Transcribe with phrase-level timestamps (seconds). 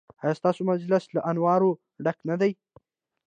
[0.23, 1.71] ایا ستاسو مجلس له انوارو
[2.03, 2.51] ډک نه دی؟